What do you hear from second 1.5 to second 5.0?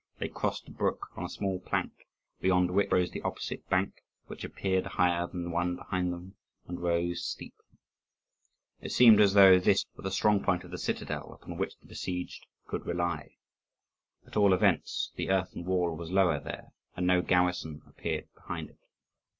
plank, beyond which rose the opposite bank, which appeared